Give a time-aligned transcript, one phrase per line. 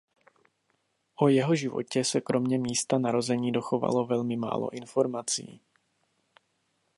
[1.15, 5.61] O jeho životě se kromě místa narození dochovalo velmi málo informací.